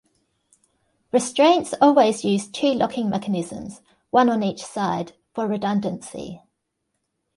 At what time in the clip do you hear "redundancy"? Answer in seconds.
5.47-6.41